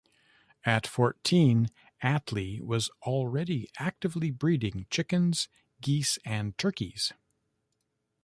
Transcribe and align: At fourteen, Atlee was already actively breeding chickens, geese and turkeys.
At 0.63 0.87
fourteen, 0.87 1.67
Atlee 2.03 2.59
was 2.59 2.89
already 3.03 3.69
actively 3.77 4.31
breeding 4.31 4.87
chickens, 4.89 5.47
geese 5.79 6.17
and 6.25 6.57
turkeys. 6.57 7.13